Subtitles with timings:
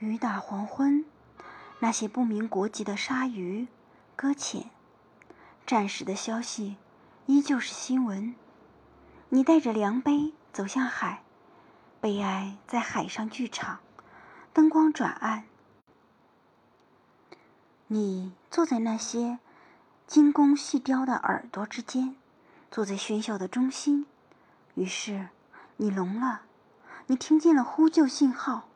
[0.00, 1.04] 雨打黄昏，
[1.80, 3.68] 那些不明国籍的鲨鱼
[4.16, 4.70] 搁浅，
[5.66, 6.76] 战时的消息
[7.26, 8.34] 依旧是新闻，
[9.28, 11.22] 你带着量杯走向海。
[12.00, 13.80] 悲哀在海上剧场，
[14.54, 15.44] 灯光转暗。
[17.88, 19.38] 你坐在那些
[20.06, 22.16] 精工细雕的耳朵之间，
[22.70, 24.06] 坐在喧嚣的中心，
[24.76, 25.28] 于是
[25.76, 26.44] 你聋了，
[27.08, 28.69] 你听见了呼救信号。